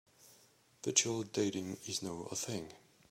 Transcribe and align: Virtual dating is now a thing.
Virtual 0.83 1.21
dating 1.21 1.77
is 1.85 2.01
now 2.01 2.27
a 2.31 2.35
thing. 2.35 2.73